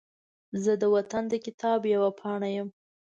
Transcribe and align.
زه 0.63 0.71
د 0.81 0.83
وطن 0.95 1.23
د 1.29 1.33
کتاب 1.45 1.79
یوه 1.93 2.09
پاڼه 2.19 2.49
یم 2.55 2.69